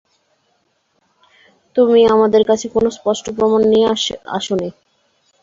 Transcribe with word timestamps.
তুমি 1.75 2.01
আমাদের 2.15 2.41
কাছে 2.49 2.65
কোন 2.73 2.85
স্পষ্ট 2.97 3.25
প্রমাণ 3.37 3.61
নিয়ে 3.71 3.87
আসনি। 4.35 4.69